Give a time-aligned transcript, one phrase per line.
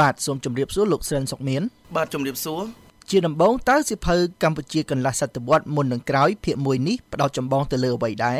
[0.00, 1.62] បាទសូមជម្រាបសួរលោកស្រិនសុកមាន
[1.96, 2.62] បាទជម្រាបសួរ
[3.10, 8.38] ជាដំបូងតើសិភៅកម្ពុជាកន្លះសតវត្សមុននឹងក្រោយភាគ1នេះផ្ដោតចម្បងទៅលើអ្វីដែរ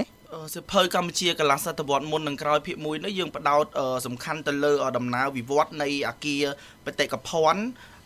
[0.54, 3.64] សិភៅកម្ពុជាកន្លះសតវត្សមុននឹងក្រោយភាគ1នេះយើងផ្ដោត
[4.06, 6.42] សំខាន់ទៅលើដំណើរវិវត្តនៃអាគារ
[6.84, 7.62] បេតិកភណ្ឌ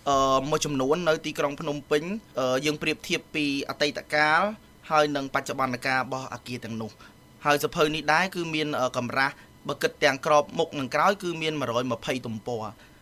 [0.09, 2.03] អឺមួយចំនួននៅទីក្រុងភ្នំពេញ
[2.65, 4.41] យើងប្រៀបធៀបពីអតីតកាល
[4.91, 6.91] ហើយនឹងបច្ចុប្បន្នកាលរបស់អាគារទាំងនោះ
[7.47, 9.35] ហើយសភៅនេះដែរគឺមានកម្រាស់
[9.69, 11.53] បើគិតទាំងក្របមុខនិងក្រោយគឺមាន
[11.91, 12.94] 120ទំព័រអឺ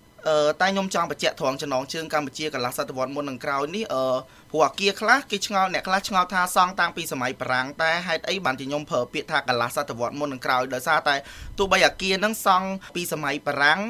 [0.60, 4.04] តែខ្ញុំចង់បញ្ជាក់ត្រង់ចំណងជើងកម្ពុជាកន្លះសតវត្សមុននឹងក្រោយនេះអឺ
[4.50, 11.14] ព្រោះអាគារខ្លះគេឆ្ងល់អ្នកខ្លះឆ្ងល់ថាសង់តាំងពីសម័យបារាំងតែហេតុអីបានជាខ្ញុំប្រើពាក្យថាកន្លះសតវត្សមុននឹងក្រោយដោយសារតែ
[11.58, 13.80] ទោះបីអាគារហ្នឹងសង់ពីសម័យបារាំង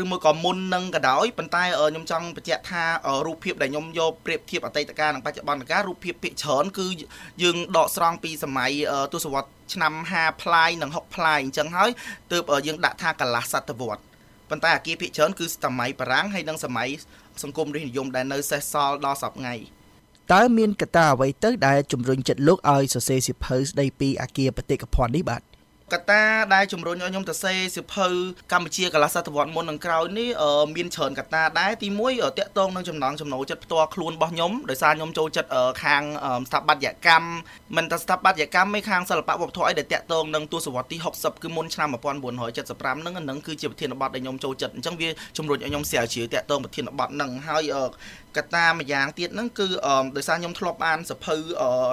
[0.00, 2.84] ឬមួយក៏មុននឹងក៏ដោយប៉ុន្តែខ្ញុំចង់បញ្ជាក់ថា
[3.26, 6.86] រូបភាពដែលខ្ញុំយកប្រៀបធៀបអតីតកាលនិងបច្ចុប្បន្នកាលរូបភាពភាគច្រើនគឺ
[7.42, 8.72] យើងដកស្រង់ពីសម័យ
[9.14, 11.90] ទសវត្សរ៍ឆ្នាំ50ផ្លាយនិង60ផ្លាយអញ្ចឹងហើយ
[12.32, 14.02] ទើបយើងដាក់ថាកន្លះសតវត្ស
[14.50, 16.88] ប៉ុន្តែអាគារភាគច្រើនគឺសម័យបារាំងហើយនិងសម័យ
[17.42, 19.54] សង្គមរាស្ត្រនិយមដែលនៅសេសសល់ដល់សប្តាហ៍ថ្ងៃ
[20.32, 25.42] តើមានកត្តាអ្វីទៅដែលជំរុញចិត្តលោកឲ្យសរសេរសៀវភៅស្ដីពីអាគារបេតិកភណ្ឌនេះបាទ
[25.94, 26.22] កត្តា
[26.54, 28.06] ដែលជំរុញឲ្យខ្ញុំទៅសេសិភៅ
[28.52, 30.28] កម្ពុជាកន្លះសតវត្សមុននឹងក្រោយនេះ
[30.76, 35.50] មានច្រើនកត្តាដែរទី1តកតងនឹងចំណងចំណូលចិត្តផ្ទាល់ខ្លួនរបស់ខ្ញុំដោយសារខ្ញុំចូលចិត្ត
[35.84, 36.02] ខាង
[36.48, 37.26] ស្ថាបត្យកម្ម
[37.76, 47.72] មិនតែស្ថាបត្យកម្មទេខាងសិល្បៈវប្បធម៌អីដែលតកតងនឹងទសវត្សទី60គឺមុនឆ្នាំ1975ហ្នឹងហ្នឹងគឺជាប្រធានបទដែលខ្ញុំចូលចិត្តអញ្ចឹងវាជំរុញឲ្យខ្ញុំស្រាវជ្រាវតកតងប្រធានបទហ្នឹងហើយ
[48.36, 49.68] កត្តាម្យ៉ាងទៀតហ្នឹងគឺ
[50.16, 51.36] ដោយសារខ្ញុំធ្លាប់អានសភៅ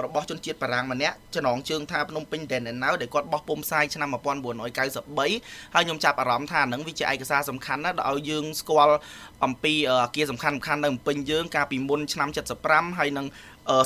[0.04, 8.96] របស់ជនជាតិបារាំងម្នាក់ចំណងជើងថាភ្នំពេញ Then and Now ដែលគាត់បោះពុំផ្សាយឆ្នាំ1993ហើយខ្ញុំចាប់អារម្មណ៍ថាហ្នឹងវាជាឯកសារសំខាន់ណាស់ដែលឲ្យយើងស្គាល់
[9.44, 12.28] អំពីអាគារសំខាន់សំខាន់នៅភ្នំពេញយើងកាលពីមុនឆ្នាំ
[12.62, 13.26] 75ហើយនឹង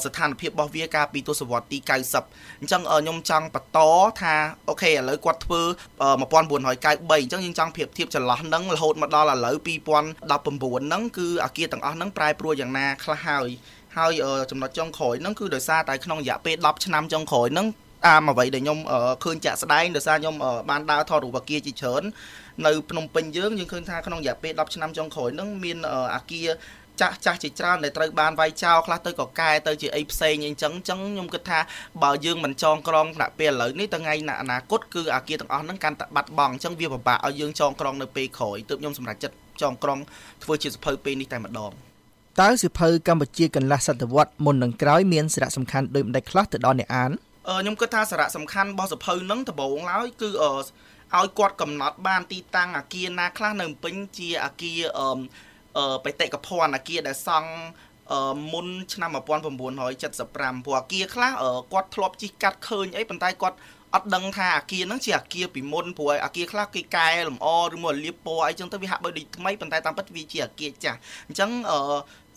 [0.05, 3.79] ស្ថានភាពរបស់វាកាលពីទសវត្សទី90អញ្ចឹងខ្ញុំចង់បន្ត
[4.21, 4.35] ថា
[4.69, 5.63] អូខេឥឡូវគាត់ធ្វើ
[6.01, 13.49] 1993អញ្ចឹងយើងចង់ប្រៀបធៀបចន្លោះហ្នឹងរហូតមកដល់ឥឡូវ2019ហ្នឹងគឺអាគារទាំងអស់ហ្នឹងប្រែប្រួលយ៉ាងណាខ្លះហើយ
[13.97, 14.13] ហើយ
[14.51, 17.67] ចំណុចចុងក្រោយហ្នឹងគឺដោយសារតែក្នុងរយៈពេល10ឆ្នាំចុងក្រោយហ្នឹង
[18.05, 18.79] តាមអ្វីដែលខ្ញុំ
[19.25, 20.35] ឃើញចាក់ស្ដែងដោយសារខ្ញុំ
[20.71, 22.03] បានដើរថតរូបអាគារជាច្រើន
[22.67, 25.79] នៅភ្នំពេញយើងយើងឃើញថាក្នុងរយៈពេល10ឆ្នាំចុងក្រោយហ្នឹងមាន
[26.15, 26.49] អាគារ
[27.01, 31.59] ចាស់ចាស់ជាច្រើនដែលត្រូវបានវាយចោលខ្លះទៅក៏កែទៅជាអីផ្សេងអីចឹងចឹងខ្ញុំគិតថា
[32.03, 39.99] បើយើងមិនចងក្រងដាក់ពេលឥឡូវនេះថ្ងៃអនាគតគឺអាគារទាំងអស់ហ្នឹងកាន់តែបាត់បង់អញ្ចឹងវាពិបាកឲ្យយើងចងក្រងនៅពេលក្រោយទើបខ្ញុំសម្រេចចិត្តចងក្រង
[40.45, 41.73] ធ្វើជាសភៅពេលនេះតែម្ដង
[42.41, 47.11] តើសិភៅកម្ពុជាកន្លះសតវត្សមុននឹងក្រោយមានសារៈសំខាន់ដូចម្ដេចខ្លះទៅដល់អ្នកអាន
[47.49, 57.53] ខ្ញុំគិតថាសារៈសំខាន់របស់សភៅហ្នឹងដំបូងឡើយគឺឲ្យគាត់កំណត់បានទីតាំងអាគារណាខ្លះនៅពេញជាអាគារអឺបេតិកភណ្ឌអាគារដែលសង់
[58.53, 61.33] មុនឆ្នាំ1975ព្រោះអាគារខ្លះ
[61.73, 63.57] គាត់ធ្លាប់ជិះកាត់ឃើញអីប៉ុន្តែគាត់
[63.95, 71.79] អត់ដឹងថាអាគារហ្នឹងជាអាគារពីមុនព្រោះអាគារខ្លះគេកែលម្អឬមកលាបពណ៌អីចឹងទៅវាហាក់បីដូចថ្មីប៉ុន្តែតាមពិតវាជាអាគារចាស់អញ្ចឹងអឺ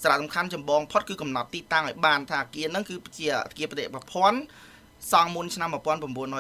[0.04, 4.40] សារៈសំខាន់ចម្បងផុតគឺកំណត់ទីតាំងឲ្យបានថាអាគារហ្នឹងគឺជាអាគារបដិបភ័ណ្ឌ
[5.12, 5.70] សង់មុនឆ្នាំ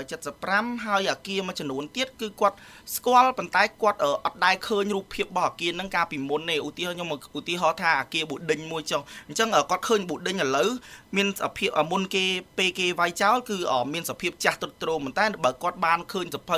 [0.07, 2.55] 1975ហើយអាគារមួយចំនួនទៀតគឺគាត់
[2.95, 10.69] ស្គាល់ប៉ុន្តែគាត់អត់ដែលឃើញរូបភាពរបស់អាគារហ្នឹងកាលពីមុនទេឧទាហរណ៍ខ្ញុំឧទាហរណ៍ថាអាគារប៊ូដិញមួយចុះអញ្ចឹងគាត់ឃើញប៊ូដិញឥឡូវ
[11.17, 12.23] មានសភាពមុនគេ
[12.57, 13.57] ពេលគេវាយចោលគឺ
[13.93, 16.57] មានសភាពចាស់ទ្រុឌទ្រោមប៉ុន្តែបើគាត់បានឃើញសភៅ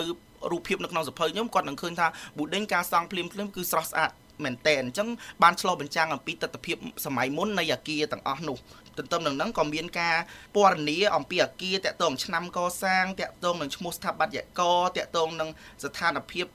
[0.52, 2.08] រូបភាពនៅក្នុងសភៅខ្ញុំគាត់នឹងឃើញថា
[2.38, 4.12] ប៊ូដិញការសង់ភ្លាមភ្លាមគឺស្រស់ស្អាត
[4.46, 5.08] មែនតែនអញ្ចឹង
[5.44, 6.76] បានឆ្លុះបញ្ចាំងអំពីទស្សនវិជ្ជា
[7.06, 8.58] សម័យមុននៃអាគារទាំងអស់នោះ
[8.98, 10.16] ទន្ទឹមនឹងហ្នឹងក៏មានការ
[10.56, 15.50] ពណ៌នាអំពីអាគារតាក់ទងឆ្នាំកសាងតាក់ទងនឹងឈ្មោះស្ថាបត្យករតាក់ទងនឹង
[15.84, 16.46] ស្ថានភាព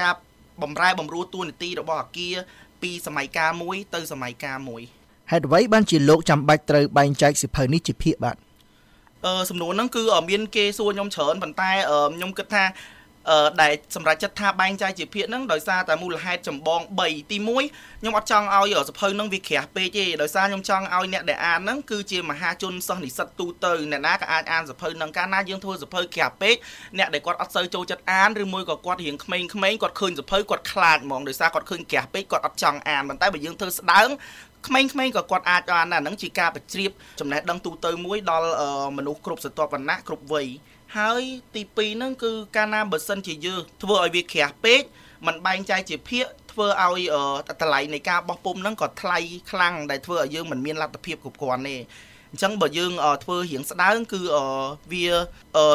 [0.00, 0.14] ការ
[0.62, 2.34] បំរែបំរួលតួនាទីរបស់អាគារ
[2.82, 4.82] ពីសម័យកាលមួយទៅសម័យកាលមួយ
[5.30, 8.36] ហេតុអ្វីបានជាលោកចាំបាច់ត្រូវបែងចែកសិភៅនេះជាភាគបាទ
[9.26, 11.70] អឺសំណួរហ្នឹងគឺមានគេសួរខ្ញុំច្រើនប៉ុន្តែ
[12.16, 12.99] ខ្ញុំគិតថាអឺ
[13.62, 17.36] ដែលសម្រាប់ចិត្តថាបែងចែកជាភាគហ្នឹងដោយសារតែមូលហេតុចម្បង3ទី
[17.68, 26.56] 1ខ្ញុំអត់ចង់ឲ្យសភៅហ្នឹងវាក្រាស់ពេកទេដោយសារខ្ញុំចង់ឲ្យអ្នកដែលអានហ្នឹងគឺជាមហាជនសិស្សនិស្សិតទូទៅអ្នកណាក៏អាចអានសភៅហ្នឹងកាលណាយើងធ្វើសភៅក្រាស់ពេក
[26.98, 34.10] អ្នកដែលគាត់អត់សូវចូលចិត្តអានឬមួយក៏គាត់រៀងក្មេងៗគាត់ឃើញសភៅគាត់ខ្លាចហ្មងដោយសារគាត់ឃើញក្រាស់ពេកគាត់អត់ចង់អានប៉ុន្តែបើយើងធ្វើស្ដើង
[34.66, 36.90] ក្មេងៗក៏គាត់អាចអានដែរហ្នឹងជាការបញ្ជ្រាប
[37.20, 38.48] ចំណេះដឹងទូទៅមួយដល់
[38.98, 40.48] មនុស្សគ្រប់ស្រទាប់វណ្ណៈគ្រប់វ័យ
[40.96, 41.22] ហើយ
[41.54, 44.82] ទី2ហ្នឹងគឺកាលណាបើសិនជាយើងធ្វើឲ្យវាក្រាស់ពេក
[45.26, 47.00] มันបែងចែកជាភាគធ្វើឲ្យ
[47.50, 49.18] តម្លៃនៃការបោះពុំហ្នឹងក៏ថ្លៃ
[49.50, 51.76] ខ្លាំងដែលធ្វើឲ្យយើងមិនមានលទ្ធភាពគ្រប់គ្រាន់ទេ
[52.32, 52.92] អញ្ចឹងបើយើង
[53.24, 54.20] ធ្វើរៀងស្ដើងគឺ
[54.92, 55.06] វា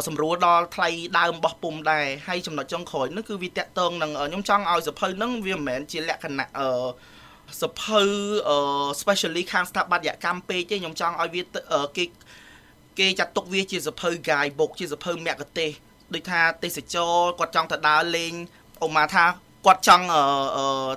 [0.07, 0.89] សម្រួលដល់ថ្លៃ
[1.19, 6.69] ដើមរបស់ពុំដែរហើយចំណុចចុងក្រោយនោះគឺវាតកតងនឹងខ្ញុំចង់ឲ្យសភៅហ្នឹងវាមិនមែនជាលក្ខណៈអឺ
[7.61, 8.01] សភៅ
[9.01, 11.44] specially ខាងស្ថាបត្យកម្មពេកទេខ្ញុំចង់ឲ្យវា
[11.97, 12.06] គេ
[13.00, 15.71] គេចាត់ទុកវាជាសភៅ guide book ជាសភៅមគ្គទេស
[16.13, 18.33] ដូចថាទេសចរគាត់ចង់ទៅដើរលេង
[18.83, 19.25] អូម៉ាថា
[19.65, 20.06] គាត់ចង់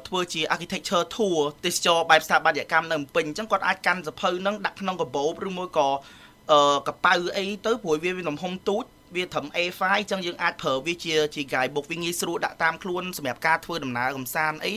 [0.09, 5.89] ធ្វើជា architecture tour ទេសចរបែបស្ថាបត្យកម្មនៅភ្នំពេញអញ្ចឹងគាត់អាចកាន់សភៅហ្នឹងដាក់ក្នុងកាបូបឬមួយក៏
[6.53, 8.85] អឺកប៉ៅអីទៅព្រោះវាមានទំហំទូច
[9.17, 14.73] វាត្រឹម A5 អញ្ចឹងយើងអាចប្រើវាជាជា guidebook វាងាយស្រួលដាក់តាមខ្លួនសម្រាប់ការធ្វើដំណើរកំសាន្តអី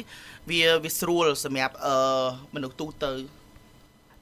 [0.50, 1.96] វាវាស្រួលសម្រាប់អឺ
[2.56, 3.41] មនុស្សទូទៅ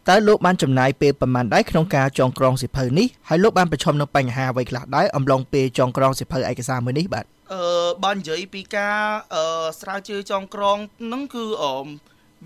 [0.09, 7.63] តើលោកបានចំណាយពេលប្រមាណដែរក្នុងការចងក្រងសិភៅនេះហើយលោកបានប្រឈមនឹងបញ្ហាអ្វីខ្លះដែរអំឡុងពេលចងក្រងសិភៅឯកសារមួយនេះបាទអឺ
[8.03, 8.97] បើនិយាយពីការ
[9.35, 9.43] អឺ
[9.79, 11.73] ស្រាវជ្រាវចងក្រងហ្នឹងគឺអឺ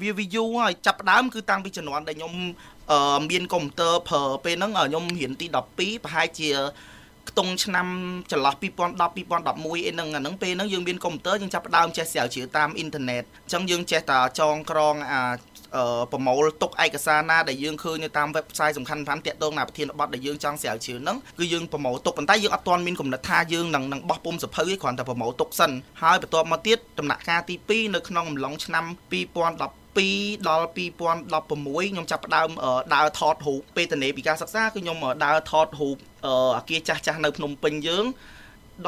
[0.01, 2.33] វាវាយូរហើយចាប់ដើមគឺតាំងពីជំនាន់ដែលខ្ញុំ
[2.91, 6.49] អឺមានកុំព្យូទ័រប្រើពេលហ្នឹងខ្ញុំរៀនទី12ប្រហែលជា
[7.29, 7.87] ខ្ទង់ឆ្នាំ
[8.31, 15.21] ចន្លោះ2010 2011អីហ្នឹងអាហ្នឹងពេលហ្នឹងយើងមានកុំព្យូទ័រយើងចាប់ផ្ដើមចេះស្រាវជ្រាវតាមអ៊ីនធឺណិតអញ្ចឹងយើងចេះតែចងក្រងអា
[16.11, 25.71] ប្រមូលទុកឯកសារណាដែលយើងឃើញនៅតាម website សំខាន់ៗតាក់ទងនឹងប្រធានបទដែលយើងចង់ស្រាវជ្រាវហ្នឹងគឺយើងប្រមូលទុកប៉ុន្តែយើងអត់ទាន់មានកំណត់ថាយើងនឹងនឹងបោះពុំសភៅឯគ្រាន់តែប្រមូលទុកសិន
[26.01, 32.49] ហើយបន្ទាប់មកទៀតដំណាក់កាលទី2នៅក្នុងអំឡុងឆ្នាំ2010 2ដល់2016ខ្ញុំចាប់ផ្ដើម
[32.95, 35.95] ដើរថតរូបពេលតនេពីការសិក្សាគឺខ្ញុំដើរថតរូប
[36.57, 38.05] អាគារចាស់ចាស់នៅភ្នំពេញយើង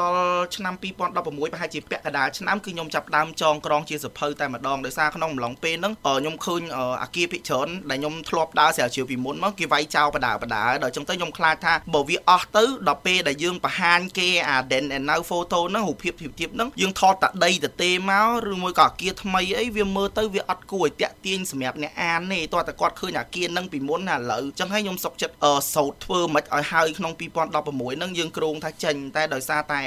[0.00, 0.22] ដល់
[0.56, 6.62] ឆ្នាំ2016ប្រហែលជាពាក់កណ្ដាលឆ្នាំគឺខ្ញុំចាប់ដើមចងក្រងជាសភៅតែម្ដងដោយសារក្នុងអំឡុងពេលហ្នឹងខ្ញុំឃើញ
[7.02, 25.34] អាគារភិកច្រើនដែលខ្ញុំធ្លាប់ដើរស្រាវជ្រាវពីមុនមកគេវាយចោលបដាបដាដល់អញ្ចឹងទៅខ្ញុំខ្លាចថាបើវាអស់ទៅដល់ពេលដែលយើងបង្ហាញគេអា then and now photo ហ្នឹងរូបភាពភាពទៀតហ្នឹងយើងថតតាដីទៅទេមកឬមួយក៏អាគារថ្មីអីវាមើលទៅវាអត់គួរឲ្យតាក់ទាញសម្រាប់អ្នកអានទេតោះតែគាត់ឃើញអាគារហ្នឹងពីមុនណាឥឡូវអញ្ចឹងហើយខ្ញុំសុកចិត្ត
[25.74, 29.80] សោតធ្វើមិនឲ្យហើយក្នុង2016ហ្នឹងយើងគ្រោងថាចេញតែដោយសារតែ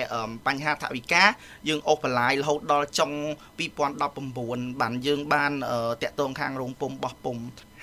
[0.48, 1.24] បញ្ហាថវិកា
[1.68, 3.12] យើងអូសបន្លាយរហូតដល់ចុង
[3.98, 5.52] 2019បានយើងបាន
[6.04, 7.38] តាក់ទងខាងរោងពុំបោះពុំ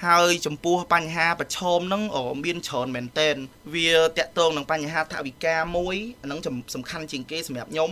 [0.06, 2.02] ហើយចំពោះបញ្ហាប្រឈមហ្នឹង
[2.44, 3.36] មានច្រើនមែនតែន
[3.74, 6.40] វាតាក់ទងនឹងបញ្ហាថវិកាមួយអាហ្នឹង
[6.74, 7.90] សំខាន់ជាងគេសម្រាប់ខ្ញុំ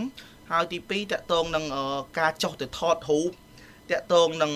[0.50, 1.64] ហើយទី2តាក់ទងនឹង
[2.18, 3.30] ការចុះទៅថតរូប
[3.90, 4.52] តាក់ទងនឹង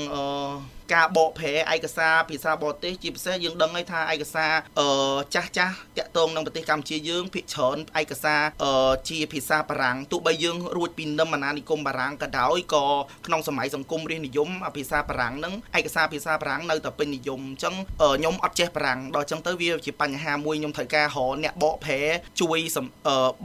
[0.94, 4.88] ការបកប្រែឯកសារភាសាបរទេសជាពិសេសយើងដឹងហើយថាឯកសារអឺ
[5.34, 12.84] ចាស់ចាស់តាក់ទងនឹងប្រទេសកម្ពុជាយើងភាគច្រើនឯកសារអឺជាភាសាបារាំងទោះបីយើងរួចពីនឹមអាណានិគមបារាំងក៏ដោយក៏
[13.26, 17.74] ក្នុងសម័យសង្គមរាស្ត្រនិយមភាសាបារាំងហ្នឹងឯកសារភាសាបារាំងនៅតែពេញនិយមអញ្ចឹង
[18.16, 22.00] ខ្ញុំអត់ចេះបារាំងដល់អញ្ចឹងទៅវាជាបញ្ហាមួយខ្ញុំត្រូវការរកអ្នកបកប្រែ
[22.40, 22.58] ជួយ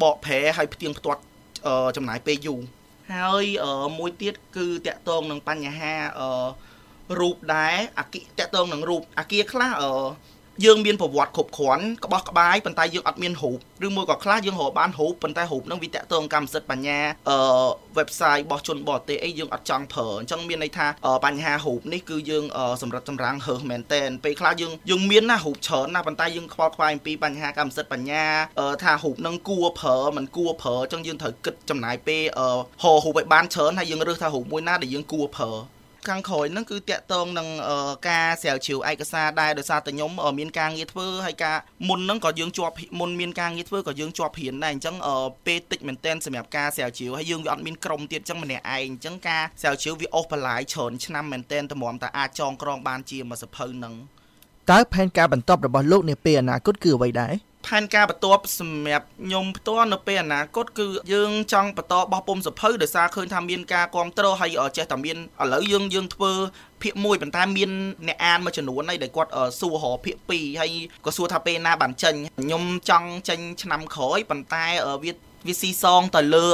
[0.02, 1.22] បកប្រែឲ្យផ្ទៀងផ្ទាត់
[1.98, 2.62] ចំណាយពេលយូរ
[3.14, 3.44] ហើយ
[3.98, 6.30] មួយទៀតគឺតកតងនឹងបញ្ហាអឺ
[7.20, 9.92] រូបដែរអាគិតកតងនឹងរូបអាគារខ្លះអឺ
[10.66, 17.38] យើងមានប្រវត្តិគ្រប់គ្រាន់ក្បោះក្បាយប៉ុន្តែយើងអត់មានរូបឬមួយក៏ខ្លះយើងរកបានរូបប៉ុន្តែរូបហ្នឹងវាតាក់ទងកម្មសិទ្ធិបញ្ញាអឺ
[17.98, 20.88] website របស់ជនបរទេសអីយើងអត់ចង់ប្រើអញ្ចឹងមានន័យថា
[21.26, 22.46] បញ្ហារូបនេះគឺយើង
[22.82, 28.26] សម្រាប់ចម្រាំងហើសមែនតែនពេលខ្លះយើងយើងមានណារូបច្រើនណាប៉ុន្តែយើងខ្វល់ខ្វាយអំពីបញ្ហាកម្មសិទ្ធិបញ្ញា
[28.84, 32.24] ថារូបហ្នឹងគួរប្រើមិនគួរប្រើអញ្ចឹងយើងត្រូវគិតចំណាយពេល
[32.84, 35.52] ហៅរូបឲ្យបានច្រើនហើយយើងរើសថារូបមួយណាដែលយើងគួរប្រើ
[36.10, 37.48] ខាងក្រោយហ្នឹងគឺតាក់ទងនឹង
[38.10, 41.58] ការស្រាវជ្រាវឯកសារដែរដោយសារតែខ្ញុំមានការងារធ្វើហើយការ
[41.90, 44.96] មុនហ្នឹងក៏យើងជាប់មុនមានការងារធ្វើក៏យើងជាប់ព្រៀនដែរអញ្ចឹង
[45.46, 53.94] ពេលតិចមែនតែនសម្រាប់ការស្រាវជ្រាវហើយយើងវាអត់មានក្រុមទៀតអញ្ចឹងម្នាក់ឯងអញ្ចឹងការស្រាវជ្រាវវាអូសបន្លាយច្រើនឆ្នាំមែនតែនតម្រាំតែអាចចងក្រងបានជាមួយសភៅហ្នឹង
[54.72, 57.34] តើផែនការបន្តរបស់លោកនាពេលអនាគតគឺអ្វីដែរ
[57.68, 66.32] ផែនការបន្ទាប់សម្រាប់ខ្ញុំផ្ទាល់នៅពេលអនាគតគឺយើងចង់បន្តបោះពុំសភៅដោយសារឃើញថាមានការគ្រប់គ្រងហើយចេះតែមានឥឡូវយើងយើងធ្វើ
[66.82, 67.70] ភាគ1ប៉ុន្តែមាន
[68.08, 70.72] អ្នកអានមួយចំនួនហើយដែលគាត់សួររភាគ2ហើយ
[71.06, 74.66] ក៏សួរថាពេលណាបានចេញខ្ញុំចង់ចេញឆ្នាំក្រោយប៉ុន្តែ
[75.04, 75.12] វា
[75.48, 76.46] វាស៊ីសងទៅលើ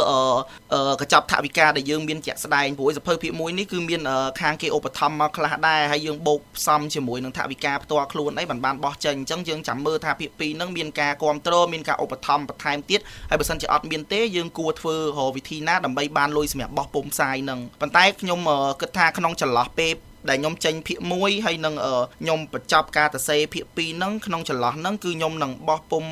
[1.01, 4.01] កញ្ចប់ថវិកាដែលយើងមានជាក់ស្ដែងព្រោះសភៅភាគ1នេះគឺមាន
[4.41, 18.39] ខាងគេឧបត្ថម្ភមកខ្លះដែរហើយយើងបូកផ្សំជាមួយនឹងថវិកាផ្ទាល់ខ្លួនអីបានបានបោះចេញអញ្ចឹងយើងចាំមើលថាភាគ2ហ្នឹងមានការគ្រប់គ្រងមានការឧបត្ថម្ភបន្ថែមទៀតហើយបើសិនជាអត់មានទេយើងគួរធ្វើរវិធីណាដើម្បីបានលុយសម្រាប់បោះពុំផ្សាយហ្នឹងប៉ុន្តែខ្ញុំ
[18.81, 19.93] គិតថាក្នុងចន្លោះពេល
[20.29, 21.75] ដែលខ្ញុំចេញភាគ1ហើយនឹង
[22.21, 26.03] ខ្ញុំបញ្ចប់ការទៅសេភាគ2ហ្នឹងក្នុងចន្លោះហ្នឹងគឺខ្ញុំនឹងបោះពុំ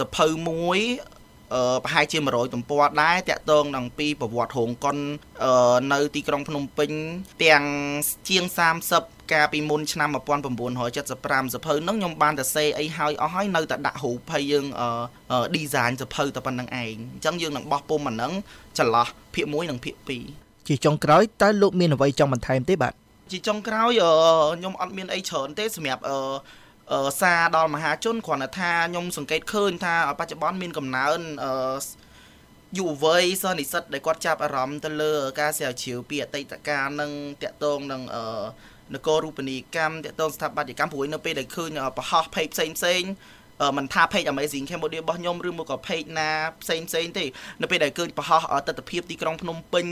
[0.00, 0.80] សភៅមួយ
[1.84, 4.96] ប្រហែលជា100ទំព័រដែរតាក់ទងនឹងពីប្រវត្តិរោងកុន
[5.92, 6.90] នៅទីក្រុងភ្នំពេញ
[7.44, 7.62] ទាំង
[8.28, 8.44] ជាង
[8.88, 14.64] 30កាលពីមុនឆ្នាំ1975សភៅហ្នឹងខ្ញុំបានតែសេអីហើយអស់ហើយនៅតែដាក់រូបហើយយើង
[15.56, 18.32] design សភៅតែប៉ុណ្្នឹងឯងអញ្ចឹងយើងនឹងបោះពុំអាហ្នឹង
[18.78, 19.94] ចន្លោះភាគ1និងភាគ
[20.32, 22.94] 2ជាចុងក្រោយតើលោកមានអ្វីចង់បន្ថែមទេបាទ
[23.32, 23.90] ជាចុងក្រោយ
[24.56, 26.02] ខ្ញុំអត់មានអីច្រើនទេសម្រាប់
[27.20, 31.18] សារដល់មហាជនគ្រាន់តែថាខ្ញុំសង្កេតឃើញថាបច្ចុប្បន្នមានកំណើន
[32.78, 37.10] យុវវ័យសិស្សនិស្សិតដែលគាត់ចាប់អារម្មណ៍ទៅលើ ការស្រាវជ្រាវពីអតីតកាលនឹង
[37.42, 38.02] តាក់ទងនឹង
[38.94, 43.02] នគររូបនីយកម្មតាក់ទងស្ថាបត្យកម្មព្រួយនៅពេលដែលឃើញប្រហោះភេកផ្សេងផ្សេង
[43.76, 46.30] មិនថា page Amazing Cambodia របស់ខ្ញុំឬមកក៏ page ណា
[46.62, 47.24] ផ្សេងផ្សេងទេ
[47.60, 49.86] នៅពេលដែលឃើញប្រហោះទស្សនវិជ្ជាទីក្រុងភ្នំពេញ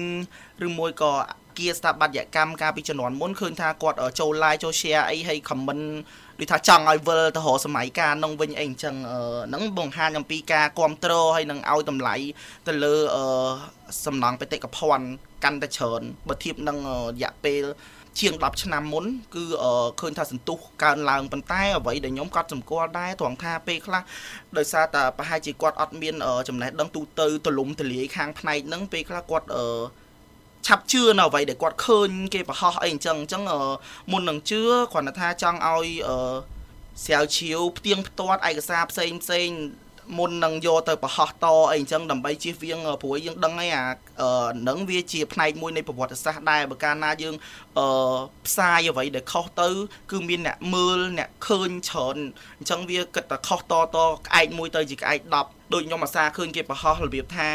[0.66, 1.12] ឬមួយក៏
[1.58, 5.84] គាស្ថាបត្យកម្មកាលពីជំនាន់មុនឃើញថាគាត់ចូល like ចូល share អីហើយ comment
[6.40, 8.94] ដូចថាចង់ឲ្យវិលទៅរកសម័យកាលនោះវិញអីអញ្ចឹង
[9.48, 12.14] ហ្នឹងបង្ហាញអំពីការគ្រប់គ្រងហើយនឹងឲ្យតម្លៃ
[12.66, 12.94] ទៅលើ
[14.04, 15.06] សំណង់បេតិកភណ្ឌ
[15.44, 17.64] កាន់តែច្រើនបើធៀបនឹងរយៈពេល
[18.20, 19.44] ជាង10ឆ្នាំមុនគឺ
[20.00, 24.02] ឃើញថាសន្ទុះកើនឡើងប៉ុន្តែអ្វីដែលខ្ញុំក៏សម្គាល់ដែរត្រង់ថាពេលខ្លះ
[24.56, 26.14] ដោយសារតែប្រហែលជាគាត់អត់មាន
[26.48, 29.46] ចំណេះដឹងទូទៅទលំទលាយខាងផ្នែកហ្នឹងពេលខ្លះគាត់
[30.66, 33.42] ឆាប់ជឿនៅអ្វីដែលគាត់ឃើញគេប្រហោះអីអញ្ចឹងអញ្ចឹង
[34.12, 35.86] មុននឹងជឿគ្រាន់តែថាចង់ឲ្យ
[37.04, 39.48] ស្រាវជ្រាវផ្ទៀងផ្ទាត់ឯកសារផ្សេងផ្សេង
[40.18, 43.84] មុននឹងយកទៅប្រហោះតអីអញ្ចឹងដើម្បីជៀសវាងព្រោះយើងដឹងហើយអា
[44.68, 47.34] នឹងវាជាផ្នែកមួយនៃប្រវត្តិសាស្ត្រដែរបើកាលណាយើង
[47.78, 47.86] អឺ
[48.46, 49.68] ផ្សាយអ្វីដែលខុសទៅ
[50.10, 52.16] គឺមានអ្នកមើលអ្នកឃើញច្រើន
[52.58, 57.48] អញ្ចឹងវាគិតតែខុសតតក្អែកមួយទៅជាក្អែក10 ដូចខ្ញុំអាសាឃើញគេប្រហោះរបៀបថា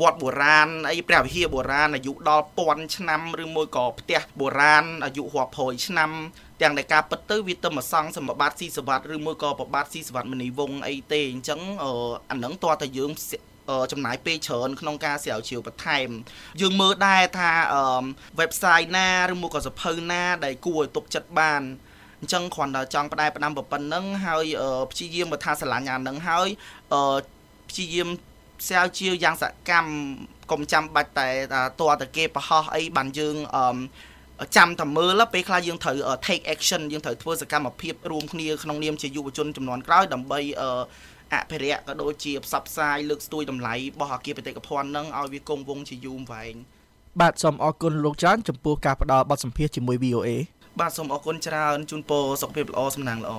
[0.00, 6.10] វត្តបុរាណអីព្រះវិហារបុរាណអាយុដល់ពាន់ឆ្នាំឬមួយក៏ផ្ទះបុរាណអាយុរាប់រយឆ្នាំ
[6.60, 11.60] ទាំងដែលការពិតទៅវាទៅមកសង់សម្បត្តិស៊ីសវត្តឬមួយក៏ប្របាទស៊ីសវត្តមនីវងអីទេអញ្ចឹង
[12.30, 13.12] អានឹងតើតើយើង
[13.92, 16.08] ចំណាយពេលច្រើនក្នុងការស្រាវជ្រាវបន្ថែម
[16.60, 17.52] យើងមើលដែរថា
[18.40, 21.62] website ណាឬមួយក៏សភៅណាដែលគួរឲ្យទុកចិត្តបាន
[22.22, 24.44] អញ្ចឹងគ្រាន់តែចង់ផ្ដែផ្ដាំប៉ុណ្ណឹងហើយ
[24.90, 26.48] ព្យាយាមបើថាស្រឡាញ់អានឹងហើយ
[27.68, 28.08] ព្យាយាម
[28.68, 29.88] ស្រាវជ្រាវយ៉ាងសកម្ម
[30.50, 31.62] កុំចាំបាច់តែតើ
[32.02, 40.40] តើគេប្រហោះអីបានយើងអឺចាំតែមើលពេលខ្លះយើងត្រូវ take action យើងត្រូវធ្វើសកម្មភាពរួមគ្នាក្នុងនាមជាយុវជនចំនួនក្រោយដើម្បី
[41.34, 46.54] អភិរក្សក៏ដូចជាផ្សព្វផ្សាយលើកស្ទួយតម្លៃរបស់អគារបេតិកភណ្ឌនឹងឲ្យវាគង់វង្សជាយូរវែង
[47.20, 50.28] បាទសូមអរគុណលោកច្រើនចំពោះការផ្ដល់បទសម្ភាសន៍ជាមួយ VOA
[50.80, 53.32] បាទសូមអរគុណច្រើនជូនពរសុខភាពល្អសំណាងល្អ